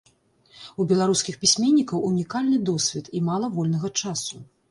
У 0.83 0.85
беларускіх 0.91 1.35
пісьменнікаў 1.43 2.01
унікальны 2.09 2.57
досвед 2.71 3.13
і 3.19 3.23
мала 3.31 3.47
вольнага 3.59 3.87
часу. 4.01 4.43